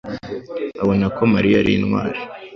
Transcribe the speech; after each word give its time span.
abona 0.83 1.05
ko 1.15 1.21
Mariya 1.33 1.57
ari 1.63 1.71
intwari. 1.77 2.19